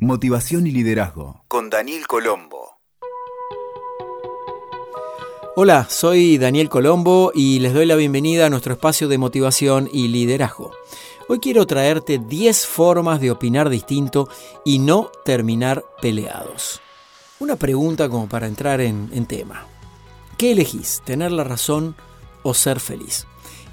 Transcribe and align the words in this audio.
Motivación 0.00 0.66
y 0.66 0.72
liderazgo 0.72 1.42
con 1.48 1.70
Daniel 1.70 2.06
Colombo. 2.06 2.80
Hola, 5.56 5.86
soy 5.88 6.36
Daniel 6.36 6.68
Colombo 6.68 7.32
y 7.34 7.60
les 7.60 7.72
doy 7.72 7.86
la 7.86 7.96
bienvenida 7.96 8.44
a 8.44 8.50
nuestro 8.50 8.74
espacio 8.74 9.08
de 9.08 9.16
motivación 9.16 9.88
y 9.90 10.08
liderazgo. 10.08 10.72
Hoy 11.28 11.38
quiero 11.38 11.66
traerte 11.66 12.18
10 12.18 12.66
formas 12.66 13.22
de 13.22 13.30
opinar 13.30 13.70
distinto 13.70 14.28
y 14.66 14.80
no 14.80 15.10
terminar 15.24 15.82
peleados. 16.02 16.82
Una 17.38 17.56
pregunta 17.56 18.10
como 18.10 18.28
para 18.28 18.48
entrar 18.48 18.82
en, 18.82 19.08
en 19.14 19.24
tema. 19.24 19.66
¿Qué 20.36 20.52
elegís? 20.52 21.00
¿Tener 21.06 21.32
la 21.32 21.44
razón 21.44 21.96
o 22.42 22.52
ser 22.52 22.80
feliz? 22.80 23.26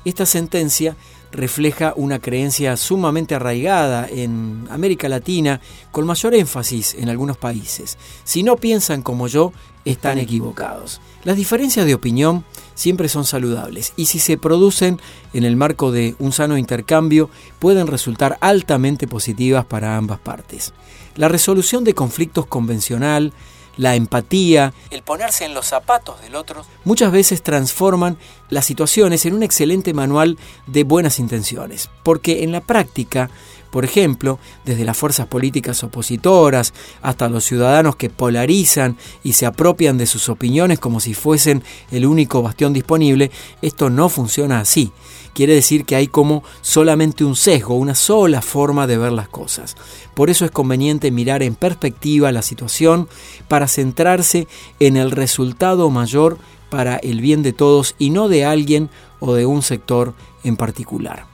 Esta 0.05 0.25
sentencia 0.25 0.95
refleja 1.33 1.93
una 1.97 2.19
creencia 2.19 2.77
sumamente 2.77 3.35
arraigada 3.35 4.07
en 4.09 4.65
América 4.69 5.09
Latina, 5.09 5.59
con 5.91 6.05
mayor 6.05 6.33
énfasis 6.35 6.93
en 6.93 7.09
algunos 7.09 7.37
países. 7.37 7.97
Si 8.23 8.43
no 8.43 8.55
piensan 8.55 9.01
como 9.01 9.27
yo, 9.27 9.51
están 9.83 10.17
equivocados. 10.17 11.01
Las 11.23 11.35
diferencias 11.35 11.85
de 11.85 11.95
opinión 11.95 12.45
siempre 12.75 13.09
son 13.09 13.25
saludables 13.25 13.93
y 13.97 14.05
si 14.05 14.19
se 14.19 14.37
producen 14.37 14.99
en 15.33 15.43
el 15.43 15.55
marco 15.57 15.91
de 15.91 16.15
un 16.19 16.31
sano 16.31 16.57
intercambio 16.57 17.29
pueden 17.59 17.87
resultar 17.87 18.37
altamente 18.39 19.07
positivas 19.07 19.65
para 19.65 19.97
ambas 19.97 20.19
partes. 20.19 20.73
La 21.15 21.27
resolución 21.27 21.83
de 21.83 21.93
conflictos 21.93 22.45
convencional, 22.45 23.33
la 23.77 23.95
empatía, 23.95 24.73
el 24.91 25.03
ponerse 25.03 25.45
en 25.45 25.53
los 25.53 25.67
zapatos 25.67 26.21
del 26.21 26.35
otro, 26.35 26.65
muchas 26.83 27.11
veces 27.11 27.41
transforman 27.41 28.17
las 28.49 28.65
situaciones 28.65 29.25
en 29.25 29.33
un 29.33 29.43
excelente 29.43 29.93
manual 29.93 30.37
de 30.67 30.83
buenas 30.83 31.19
intenciones, 31.19 31.89
porque 32.03 32.43
en 32.43 32.51
la 32.51 32.61
práctica, 32.61 33.29
por 33.73 33.85
ejemplo, 33.85 34.37
desde 34.65 34.85
las 34.85 34.95
fuerzas 34.95 35.25
políticas 35.25 35.83
opositoras 35.83 36.75
hasta 37.01 37.27
los 37.27 37.43
ciudadanos 37.43 37.95
que 37.95 38.11
polarizan 38.11 38.97
y 39.23 39.33
se 39.33 39.47
apropian 39.47 39.97
de 39.97 40.05
sus 40.05 40.29
opiniones 40.29 40.77
como 40.77 40.99
si 40.99 41.15
fuesen 41.15 41.63
el 41.89 42.05
único 42.05 42.43
bastión 42.43 42.71
disponible, 42.71 43.31
esto 43.63 43.89
no 43.89 44.09
funciona 44.09 44.59
así 44.59 44.91
quiere 45.33 45.55
decir 45.55 45.85
que 45.85 45.95
hay 45.95 46.05
como 46.05 46.43
solamente 46.61 47.23
un 47.23 47.35
sesgo, 47.35 47.73
una 47.73 47.95
sola 47.95 48.43
forma 48.43 48.85
de 48.85 48.99
ver 48.99 49.11
las 49.11 49.27
cosas. 49.27 49.75
Por 50.13 50.29
eso 50.29 50.45
es 50.45 50.51
conveniente 50.51 51.09
mirar 51.09 51.41
en 51.41 51.55
perspectiva 51.55 52.31
la 52.31 52.43
situación 52.43 53.09
para 53.47 53.67
centrarse 53.67 54.47
en 54.79 54.97
el 54.97 55.09
resultado 55.09 55.89
mayor 55.89 56.37
para 56.69 56.97
el 56.97 57.21
bien 57.21 57.41
de 57.41 57.53
todos 57.53 57.95
y 57.97 58.11
no 58.11 58.29
de 58.29 58.45
alguien 58.45 58.91
o 59.19 59.33
de 59.33 59.47
un 59.47 59.63
sector 59.63 60.13
en 60.43 60.57
particular. 60.57 61.25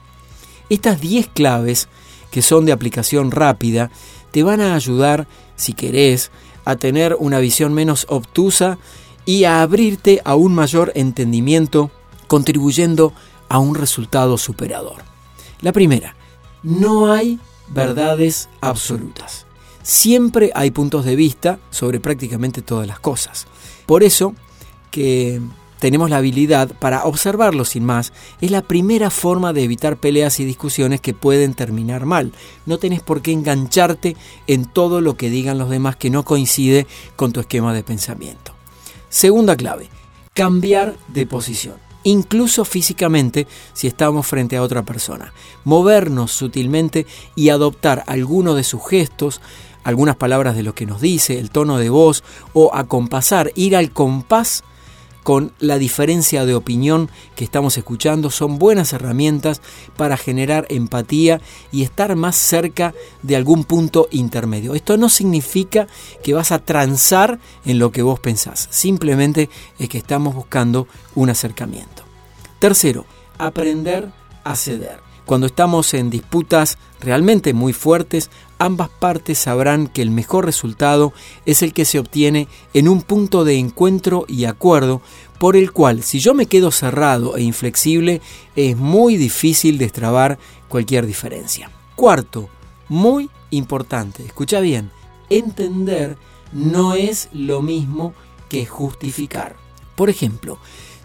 Estas 0.70 1.02
10 1.02 1.26
claves, 1.26 1.88
que 2.30 2.42
son 2.42 2.64
de 2.64 2.72
aplicación 2.72 3.30
rápida, 3.30 3.90
te 4.30 4.42
van 4.42 4.60
a 4.60 4.74
ayudar, 4.74 5.26
si 5.56 5.72
querés, 5.72 6.30
a 6.64 6.76
tener 6.76 7.16
una 7.18 7.38
visión 7.38 7.72
menos 7.74 8.06
obtusa 8.08 8.78
y 9.24 9.44
a 9.44 9.62
abrirte 9.62 10.20
a 10.24 10.34
un 10.34 10.54
mayor 10.54 10.92
entendimiento, 10.94 11.90
contribuyendo 12.26 13.12
a 13.48 13.58
un 13.58 13.74
resultado 13.74 14.38
superador. 14.38 15.02
La 15.60 15.72
primera, 15.72 16.14
no 16.62 17.12
hay 17.12 17.38
verdades 17.68 18.48
absolutas. 18.60 19.46
Siempre 19.82 20.52
hay 20.54 20.70
puntos 20.70 21.04
de 21.04 21.16
vista 21.16 21.58
sobre 21.70 22.00
prácticamente 22.00 22.62
todas 22.62 22.86
las 22.86 23.00
cosas. 23.00 23.46
Por 23.86 24.02
eso 24.02 24.34
que 24.90 25.40
tenemos 25.80 26.10
la 26.10 26.18
habilidad 26.18 26.72
para 26.78 27.04
observarlo 27.04 27.64
sin 27.64 27.84
más, 27.84 28.12
es 28.40 28.50
la 28.50 28.62
primera 28.62 29.10
forma 29.10 29.52
de 29.52 29.64
evitar 29.64 29.96
peleas 29.96 30.38
y 30.38 30.44
discusiones 30.44 31.00
que 31.00 31.14
pueden 31.14 31.54
terminar 31.54 32.06
mal. 32.06 32.32
No 32.66 32.78
tenés 32.78 33.00
por 33.00 33.22
qué 33.22 33.32
engancharte 33.32 34.16
en 34.46 34.66
todo 34.66 35.00
lo 35.00 35.16
que 35.16 35.30
digan 35.30 35.58
los 35.58 35.70
demás 35.70 35.96
que 35.96 36.10
no 36.10 36.24
coincide 36.24 36.86
con 37.16 37.32
tu 37.32 37.40
esquema 37.40 37.74
de 37.74 37.82
pensamiento. 37.82 38.52
Segunda 39.08 39.56
clave, 39.56 39.88
cambiar 40.34 40.96
de 41.08 41.26
posición 41.26 41.74
incluso 42.02 42.64
físicamente 42.64 43.46
si 43.74 43.86
estamos 43.86 44.26
frente 44.26 44.56
a 44.56 44.62
otra 44.62 44.82
persona. 44.84 45.34
Movernos 45.64 46.32
sutilmente 46.32 47.06
y 47.34 47.50
adoptar 47.50 48.04
alguno 48.06 48.54
de 48.54 48.64
sus 48.64 48.80
gestos, 48.88 49.42
algunas 49.84 50.16
palabras 50.16 50.56
de 50.56 50.62
lo 50.62 50.74
que 50.74 50.86
nos 50.86 51.02
dice, 51.02 51.38
el 51.38 51.50
tono 51.50 51.76
de 51.76 51.90
voz 51.90 52.24
o 52.54 52.74
acompasar, 52.74 53.52
ir 53.54 53.76
al 53.76 53.90
compás 53.90 54.64
con 55.22 55.52
la 55.58 55.78
diferencia 55.78 56.44
de 56.44 56.54
opinión 56.54 57.10
que 57.36 57.44
estamos 57.44 57.76
escuchando 57.76 58.30
son 58.30 58.58
buenas 58.58 58.92
herramientas 58.92 59.60
para 59.96 60.16
generar 60.16 60.66
empatía 60.70 61.40
y 61.72 61.82
estar 61.82 62.16
más 62.16 62.36
cerca 62.36 62.94
de 63.22 63.36
algún 63.36 63.64
punto 63.64 64.08
intermedio. 64.10 64.74
Esto 64.74 64.96
no 64.96 65.08
significa 65.08 65.86
que 66.22 66.34
vas 66.34 66.52
a 66.52 66.58
transar 66.58 67.38
en 67.64 67.78
lo 67.78 67.92
que 67.92 68.02
vos 68.02 68.20
pensás, 68.20 68.68
simplemente 68.70 69.50
es 69.78 69.88
que 69.88 69.98
estamos 69.98 70.34
buscando 70.34 70.86
un 71.14 71.30
acercamiento. 71.30 72.04
Tercero, 72.58 73.06
aprender 73.38 74.10
a 74.44 74.56
ceder. 74.56 75.00
Cuando 75.26 75.46
estamos 75.46 75.94
en 75.94 76.10
disputas 76.10 76.76
realmente 77.00 77.54
muy 77.54 77.72
fuertes, 77.72 78.30
ambas 78.60 78.90
partes 78.90 79.38
sabrán 79.38 79.88
que 79.88 80.02
el 80.02 80.10
mejor 80.10 80.44
resultado 80.44 81.12
es 81.46 81.62
el 81.62 81.72
que 81.72 81.86
se 81.86 81.98
obtiene 81.98 82.46
en 82.74 82.88
un 82.88 83.02
punto 83.02 83.44
de 83.44 83.58
encuentro 83.58 84.26
y 84.28 84.44
acuerdo 84.44 85.00
por 85.38 85.56
el 85.56 85.72
cual 85.72 86.02
si 86.02 86.20
yo 86.20 86.34
me 86.34 86.46
quedo 86.46 86.70
cerrado 86.70 87.36
e 87.36 87.42
inflexible 87.42 88.20
es 88.54 88.76
muy 88.76 89.16
difícil 89.16 89.78
destrabar 89.78 90.38
cualquier 90.68 91.06
diferencia. 91.06 91.70
Cuarto, 91.96 92.50
muy 92.88 93.30
importante, 93.50 94.24
escucha 94.24 94.60
bien, 94.60 94.90
entender 95.30 96.18
no 96.52 96.94
es 96.94 97.30
lo 97.32 97.62
mismo 97.62 98.12
que 98.50 98.66
justificar. 98.66 99.56
Por 99.96 100.10
ejemplo, 100.10 100.58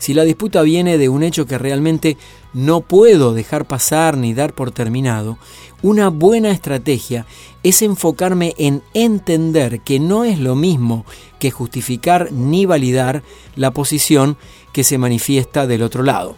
si 0.06 0.14
la 0.14 0.24
disputa 0.24 0.62
viene 0.62 1.00
de 1.00 1.10
un 1.10 1.24
hecho 1.24 1.48
que 1.48 1.58
realmente 1.58 2.16
no 2.54 2.82
puedo 2.82 3.34
dejar 3.34 3.66
pasar 3.66 4.18
ni 4.18 4.36
dar 4.36 4.54
por 4.54 4.70
terminado, 4.70 5.40
una 5.82 6.10
buena 6.10 6.52
estrategia 6.52 7.26
es 7.64 7.82
enfocarme 7.82 8.54
en 8.60 8.84
entender 8.94 9.80
que 9.80 10.00
no 10.00 10.24
es 10.24 10.38
lo 10.38 10.54
mismo 10.54 11.08
que 11.40 11.50
justificar 11.50 12.32
ni 12.32 12.68
validar 12.68 13.24
la 13.56 13.72
posición 13.72 14.38
que 14.74 14.84
se 14.84 15.00
manifiesta 15.00 15.66
del 15.66 15.82
otro 15.82 16.04
lado. 16.04 16.36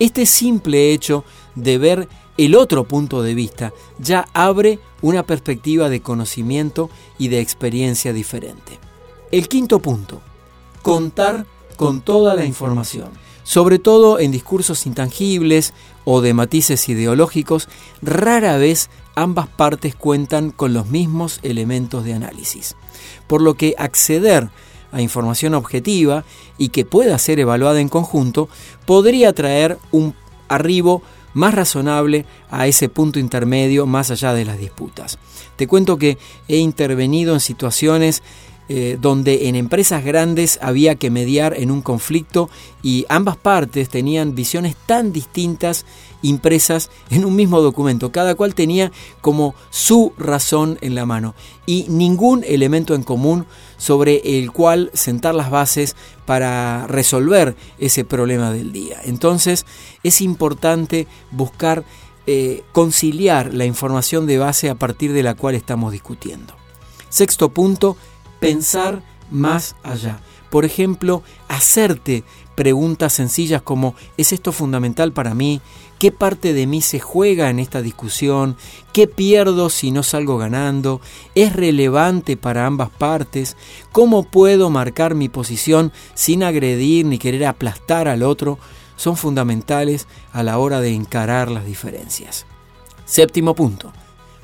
Este 0.00 0.26
simple 0.26 0.92
hecho 0.92 1.22
de 1.54 1.78
ver 1.78 2.08
el 2.36 2.56
otro 2.56 2.82
punto 2.82 3.22
de 3.22 3.34
vista 3.34 3.72
ya 4.00 4.26
abre 4.32 4.80
una 5.02 5.22
perspectiva 5.22 5.88
de 5.88 6.02
conocimiento 6.02 6.90
y 7.16 7.28
de 7.28 7.38
experiencia 7.38 8.12
diferente. 8.12 8.80
El 9.30 9.46
quinto 9.46 9.78
punto, 9.78 10.20
contar 10.82 11.46
con 11.78 12.00
toda 12.00 12.34
la 12.34 12.44
información. 12.44 13.08
Sobre 13.44 13.78
todo 13.78 14.18
en 14.18 14.32
discursos 14.32 14.84
intangibles 14.84 15.72
o 16.04 16.20
de 16.20 16.34
matices 16.34 16.88
ideológicos, 16.88 17.68
rara 18.02 18.58
vez 18.58 18.90
ambas 19.14 19.46
partes 19.46 19.94
cuentan 19.94 20.50
con 20.50 20.74
los 20.74 20.88
mismos 20.88 21.38
elementos 21.42 22.04
de 22.04 22.14
análisis. 22.14 22.74
Por 23.28 23.40
lo 23.40 23.54
que 23.54 23.76
acceder 23.78 24.50
a 24.90 25.00
información 25.00 25.54
objetiva 25.54 26.24
y 26.58 26.70
que 26.70 26.84
pueda 26.84 27.16
ser 27.16 27.38
evaluada 27.38 27.80
en 27.80 27.88
conjunto 27.88 28.48
podría 28.84 29.32
traer 29.32 29.78
un 29.92 30.14
arribo 30.48 31.00
más 31.32 31.54
razonable 31.54 32.26
a 32.50 32.66
ese 32.66 32.88
punto 32.88 33.20
intermedio 33.20 33.86
más 33.86 34.10
allá 34.10 34.34
de 34.34 34.44
las 34.44 34.58
disputas. 34.58 35.18
Te 35.54 35.68
cuento 35.68 35.96
que 35.96 36.18
he 36.48 36.56
intervenido 36.56 37.34
en 37.34 37.40
situaciones 37.40 38.22
eh, 38.70 38.98
donde 39.00 39.48
en 39.48 39.56
empresas 39.56 40.04
grandes 40.04 40.58
había 40.60 40.96
que 40.96 41.10
mediar 41.10 41.54
en 41.56 41.70
un 41.70 41.80
conflicto 41.80 42.50
y 42.82 43.06
ambas 43.08 43.36
partes 43.38 43.88
tenían 43.88 44.34
visiones 44.34 44.76
tan 44.86 45.10
distintas 45.10 45.86
impresas 46.20 46.90
en 47.08 47.24
un 47.24 47.34
mismo 47.34 47.60
documento. 47.62 48.12
Cada 48.12 48.34
cual 48.34 48.54
tenía 48.54 48.92
como 49.22 49.54
su 49.70 50.12
razón 50.18 50.76
en 50.82 50.94
la 50.94 51.06
mano 51.06 51.34
y 51.64 51.86
ningún 51.88 52.44
elemento 52.46 52.94
en 52.94 53.02
común 53.02 53.46
sobre 53.78 54.38
el 54.38 54.52
cual 54.52 54.90
sentar 54.92 55.34
las 55.34 55.50
bases 55.50 55.96
para 56.26 56.86
resolver 56.88 57.56
ese 57.78 58.04
problema 58.04 58.52
del 58.52 58.72
día. 58.72 59.00
Entonces 59.04 59.64
es 60.02 60.20
importante 60.20 61.06
buscar 61.30 61.84
eh, 62.26 62.64
conciliar 62.72 63.54
la 63.54 63.64
información 63.64 64.26
de 64.26 64.36
base 64.36 64.68
a 64.68 64.74
partir 64.74 65.14
de 65.14 65.22
la 65.22 65.34
cual 65.34 65.54
estamos 65.54 65.92
discutiendo. 65.92 66.52
Sexto 67.08 67.48
punto, 67.48 67.96
pensar 68.40 69.02
más 69.30 69.76
allá. 69.82 70.20
Por 70.50 70.64
ejemplo, 70.64 71.22
hacerte 71.48 72.24
preguntas 72.54 73.12
sencillas 73.12 73.62
como 73.62 73.94
¿es 74.16 74.32
esto 74.32 74.50
fundamental 74.50 75.12
para 75.12 75.34
mí? 75.34 75.60
¿Qué 75.98 76.10
parte 76.10 76.52
de 76.52 76.66
mí 76.66 76.80
se 76.80 77.00
juega 77.00 77.50
en 77.50 77.58
esta 77.58 77.82
discusión? 77.82 78.56
¿Qué 78.92 79.06
pierdo 79.06 79.68
si 79.68 79.90
no 79.90 80.02
salgo 80.02 80.38
ganando? 80.38 81.00
¿Es 81.34 81.54
relevante 81.54 82.36
para 82.36 82.66
ambas 82.66 82.88
partes? 82.90 83.56
¿Cómo 83.92 84.22
puedo 84.22 84.70
marcar 84.70 85.14
mi 85.14 85.28
posición 85.28 85.92
sin 86.14 86.42
agredir 86.42 87.04
ni 87.04 87.18
querer 87.18 87.46
aplastar 87.46 88.08
al 88.08 88.22
otro? 88.22 88.58
Son 88.96 89.16
fundamentales 89.16 90.06
a 90.32 90.42
la 90.42 90.58
hora 90.58 90.80
de 90.80 90.94
encarar 90.94 91.50
las 91.50 91.66
diferencias. 91.66 92.46
Séptimo 93.04 93.54
punto. 93.54 93.92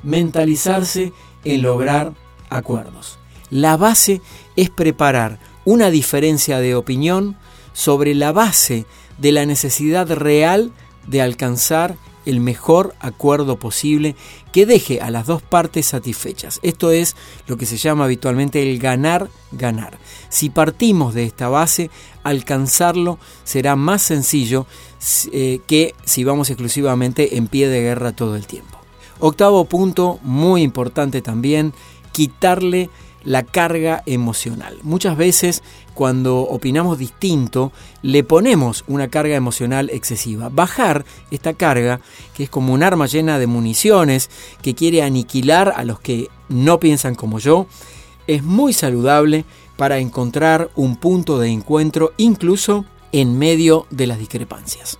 Mentalizarse 0.03 1.13
en 1.43 1.61
lograr 1.61 2.13
acuerdos. 2.49 3.17
La 3.49 3.77
base 3.77 4.21
es 4.55 4.69
preparar 4.69 5.39
una 5.65 5.89
diferencia 5.89 6.59
de 6.59 6.75
opinión 6.75 7.35
sobre 7.73 8.15
la 8.15 8.31
base 8.31 8.85
de 9.17 9.31
la 9.31 9.45
necesidad 9.45 10.09
real 10.11 10.71
de 11.07 11.21
alcanzar 11.21 11.97
el 12.25 12.39
mejor 12.39 12.95
acuerdo 12.99 13.57
posible 13.57 14.15
que 14.51 14.65
deje 14.65 14.99
a 15.01 15.11
las 15.11 15.27
dos 15.27 15.41
partes 15.41 15.85
satisfechas. 15.85 16.59
Esto 16.63 16.91
es 16.91 17.15
lo 17.47 17.57
que 17.57 17.65
se 17.65 17.77
llama 17.77 18.05
habitualmente 18.05 18.63
el 18.63 18.79
ganar-ganar. 18.79 19.97
Si 20.29 20.49
partimos 20.49 21.13
de 21.13 21.23
esta 21.23 21.49
base, 21.49 21.91
alcanzarlo 22.23 23.19
será 23.43 23.75
más 23.75 24.01
sencillo 24.01 24.65
eh, 25.31 25.59
que 25.67 25.93
si 26.03 26.23
vamos 26.23 26.49
exclusivamente 26.49 27.37
en 27.37 27.47
pie 27.47 27.67
de 27.67 27.81
guerra 27.81 28.15
todo 28.15 28.35
el 28.35 28.47
tiempo. 28.47 28.79
Octavo 29.19 29.65
punto, 29.65 30.19
muy 30.23 30.61
importante 30.61 31.21
también, 31.21 31.73
quitarle 32.11 32.89
la 33.25 33.43
carga 33.43 34.03
emocional. 34.05 34.77
Muchas 34.83 35.17
veces 35.17 35.63
cuando 35.93 36.41
opinamos 36.41 36.97
distinto 36.97 37.71
le 38.01 38.23
ponemos 38.23 38.83
una 38.87 39.09
carga 39.09 39.35
emocional 39.35 39.89
excesiva. 39.91 40.49
Bajar 40.49 41.05
esta 41.31 41.53
carga, 41.53 41.99
que 42.35 42.43
es 42.43 42.49
como 42.49 42.73
un 42.73 42.83
arma 42.83 43.07
llena 43.07 43.39
de 43.39 43.47
municiones, 43.47 44.29
que 44.61 44.75
quiere 44.75 45.01
aniquilar 45.01 45.73
a 45.75 45.83
los 45.83 45.99
que 45.99 46.29
no 46.47 46.79
piensan 46.79 47.15
como 47.15 47.39
yo, 47.39 47.67
es 48.27 48.43
muy 48.43 48.73
saludable 48.73 49.45
para 49.75 49.99
encontrar 49.99 50.69
un 50.75 50.95
punto 50.95 51.39
de 51.39 51.49
encuentro 51.49 52.13
incluso 52.17 52.85
en 53.11 53.37
medio 53.37 53.87
de 53.89 54.07
las 54.07 54.19
discrepancias. 54.19 54.99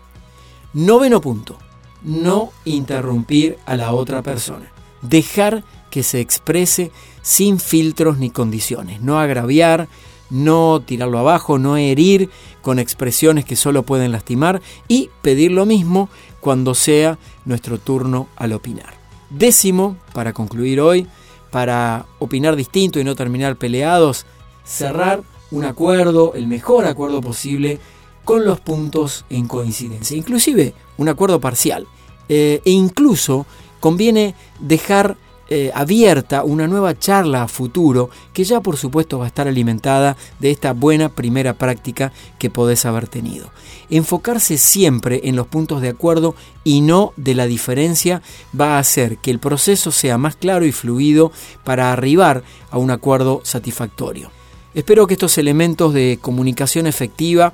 Noveno 0.73 1.21
punto, 1.21 1.57
no 2.03 2.51
interrumpir 2.65 3.57
a 3.65 3.75
la 3.75 3.93
otra 3.93 4.21
persona. 4.21 4.71
Dejar 5.01 5.63
que 5.89 6.03
se 6.03 6.19
exprese 6.19 6.91
sin 7.25 7.59
filtros 7.59 8.19
ni 8.19 8.29
condiciones. 8.29 9.01
No 9.01 9.19
agraviar, 9.19 9.89
no 10.29 10.83
tirarlo 10.85 11.17
abajo, 11.17 11.57
no 11.57 11.75
herir 11.75 12.29
con 12.61 12.77
expresiones 12.77 13.45
que 13.45 13.55
solo 13.55 13.81
pueden 13.81 14.11
lastimar 14.11 14.61
y 14.87 15.09
pedir 15.23 15.51
lo 15.51 15.65
mismo 15.65 16.07
cuando 16.39 16.75
sea 16.75 17.17
nuestro 17.43 17.79
turno 17.79 18.27
al 18.35 18.53
opinar. 18.53 18.93
Décimo, 19.31 19.97
para 20.13 20.33
concluir 20.33 20.79
hoy, 20.79 21.07
para 21.49 22.05
opinar 22.19 22.55
distinto 22.55 22.99
y 22.99 23.03
no 23.03 23.15
terminar 23.15 23.55
peleados, 23.55 24.27
cerrar 24.63 25.23
un 25.49 25.65
acuerdo, 25.65 26.33
el 26.35 26.45
mejor 26.45 26.85
acuerdo 26.85 27.21
posible, 27.21 27.79
con 28.23 28.45
los 28.45 28.59
puntos 28.59 29.25
en 29.31 29.47
coincidencia, 29.47 30.15
inclusive 30.15 30.75
un 30.97 31.09
acuerdo 31.09 31.39
parcial. 31.39 31.87
Eh, 32.29 32.61
e 32.63 32.69
incluso 32.69 33.47
conviene 33.79 34.35
dejar 34.59 35.17
eh, 35.47 35.71
abierta 35.75 36.43
una 36.43 36.67
nueva 36.67 36.97
charla 36.97 37.43
a 37.43 37.47
futuro 37.47 38.09
que 38.33 38.43
ya 38.43 38.61
por 38.61 38.77
supuesto 38.77 39.19
va 39.19 39.25
a 39.25 39.27
estar 39.27 39.47
alimentada 39.47 40.17
de 40.39 40.49
esta 40.49 40.73
buena 40.73 41.09
primera 41.09 41.53
práctica 41.53 42.11
que 42.39 42.49
podés 42.49 42.85
haber 42.85 43.07
tenido. 43.07 43.51
Enfocarse 43.89 44.57
siempre 44.57 45.21
en 45.25 45.35
los 45.35 45.45
puntos 45.45 45.81
de 45.81 45.89
acuerdo 45.89 46.35
y 46.63 46.81
no 46.81 47.13
de 47.15 47.35
la 47.35 47.45
diferencia 47.45 48.21
va 48.59 48.75
a 48.75 48.79
hacer 48.79 49.17
que 49.17 49.29
el 49.29 49.39
proceso 49.39 49.91
sea 49.91 50.17
más 50.17 50.35
claro 50.35 50.65
y 50.65 50.71
fluido 50.71 51.31
para 51.63 51.93
arribar 51.93 52.43
a 52.71 52.79
un 52.79 52.89
acuerdo 52.89 53.41
satisfactorio. 53.43 54.31
Espero 54.73 55.07
que 55.07 55.13
estos 55.13 55.37
elementos 55.37 55.93
de 55.93 56.17
comunicación 56.21 56.87
efectiva 56.87 57.53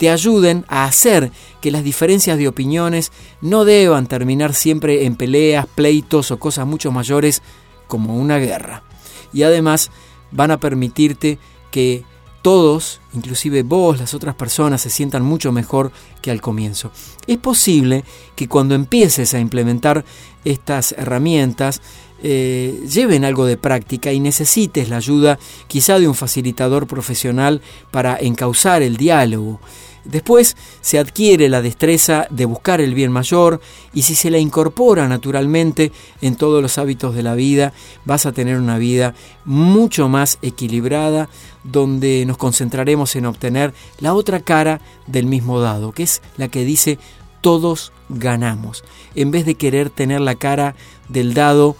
te 0.00 0.08
ayuden 0.08 0.64
a 0.68 0.86
hacer 0.86 1.30
que 1.60 1.70
las 1.70 1.84
diferencias 1.84 2.38
de 2.38 2.48
opiniones 2.48 3.12
no 3.42 3.66
deban 3.66 4.06
terminar 4.06 4.54
siempre 4.54 5.04
en 5.04 5.14
peleas, 5.14 5.66
pleitos 5.66 6.30
o 6.30 6.38
cosas 6.38 6.66
mucho 6.66 6.90
mayores 6.90 7.42
como 7.86 8.16
una 8.16 8.38
guerra. 8.38 8.82
Y 9.30 9.42
además 9.42 9.90
van 10.30 10.52
a 10.52 10.58
permitirte 10.58 11.38
que 11.70 12.02
todos, 12.40 13.02
inclusive 13.12 13.62
vos, 13.62 13.98
las 13.98 14.14
otras 14.14 14.34
personas, 14.36 14.80
se 14.80 14.88
sientan 14.88 15.22
mucho 15.22 15.52
mejor 15.52 15.92
que 16.22 16.30
al 16.30 16.40
comienzo. 16.40 16.90
Es 17.26 17.36
posible 17.36 18.02
que 18.36 18.48
cuando 18.48 18.74
empieces 18.74 19.34
a 19.34 19.38
implementar 19.38 20.06
estas 20.46 20.92
herramientas, 20.92 21.82
eh, 22.22 22.86
lleven 22.90 23.26
algo 23.26 23.44
de 23.44 23.58
práctica 23.58 24.12
y 24.12 24.20
necesites 24.20 24.88
la 24.88 24.96
ayuda 24.96 25.38
quizá 25.68 25.98
de 25.98 26.08
un 26.08 26.14
facilitador 26.14 26.86
profesional 26.86 27.60
para 27.90 28.16
encauzar 28.18 28.80
el 28.80 28.96
diálogo. 28.96 29.60
Después 30.04 30.56
se 30.80 30.98
adquiere 30.98 31.48
la 31.48 31.62
destreza 31.62 32.26
de 32.30 32.44
buscar 32.44 32.80
el 32.80 32.94
bien 32.94 33.12
mayor 33.12 33.60
y 33.92 34.02
si 34.02 34.14
se 34.14 34.30
la 34.30 34.38
incorpora 34.38 35.08
naturalmente 35.08 35.92
en 36.20 36.36
todos 36.36 36.62
los 36.62 36.78
hábitos 36.78 37.14
de 37.14 37.22
la 37.22 37.34
vida, 37.34 37.72
vas 38.04 38.26
a 38.26 38.32
tener 38.32 38.58
una 38.58 38.78
vida 38.78 39.14
mucho 39.44 40.08
más 40.08 40.38
equilibrada 40.42 41.28
donde 41.64 42.24
nos 42.26 42.38
concentraremos 42.38 43.14
en 43.16 43.26
obtener 43.26 43.74
la 43.98 44.14
otra 44.14 44.40
cara 44.40 44.80
del 45.06 45.26
mismo 45.26 45.60
dado, 45.60 45.92
que 45.92 46.04
es 46.04 46.22
la 46.36 46.48
que 46.48 46.64
dice 46.64 46.98
todos 47.40 47.92
ganamos, 48.08 48.84
en 49.14 49.30
vez 49.30 49.46
de 49.46 49.54
querer 49.54 49.90
tener 49.90 50.20
la 50.20 50.34
cara 50.34 50.74
del 51.08 51.34
dado 51.34 51.76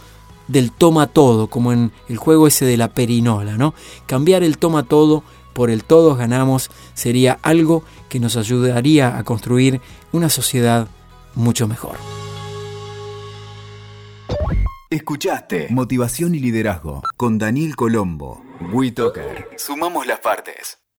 del 0.48 0.72
toma 0.72 1.06
todo, 1.06 1.46
como 1.46 1.72
en 1.72 1.92
el 2.08 2.16
juego 2.16 2.48
ese 2.48 2.64
de 2.64 2.76
la 2.76 2.88
perinola, 2.88 3.56
¿no? 3.56 3.72
Cambiar 4.06 4.42
el 4.42 4.58
toma 4.58 4.82
todo 4.82 5.22
por 5.52 5.70
el 5.70 5.84
todos 5.84 6.18
ganamos 6.18 6.70
sería 6.94 7.38
algo 7.42 7.84
que 8.08 8.20
nos 8.20 8.36
ayudaría 8.36 9.16
a 9.18 9.24
construir 9.24 9.80
una 10.12 10.28
sociedad 10.28 10.88
mucho 11.34 11.68
mejor. 11.68 11.96
Escuchaste 14.90 15.68
Motivación 15.70 16.34
y 16.34 16.40
Liderazgo 16.40 17.02
con 17.16 17.38
Daniel 17.38 17.76
Colombo. 17.76 18.42
WeToker. 18.72 19.50
Sumamos 19.56 20.04
las 20.06 20.18
partes. 20.18 20.79